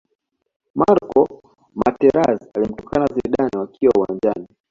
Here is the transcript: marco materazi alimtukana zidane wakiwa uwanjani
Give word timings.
marco 0.75 1.27
materazi 1.75 2.49
alimtukana 2.55 3.05
zidane 3.07 3.57
wakiwa 3.57 3.93
uwanjani 3.97 4.47